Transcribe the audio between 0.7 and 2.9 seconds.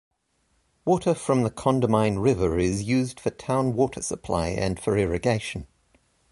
Water from the Condamine River is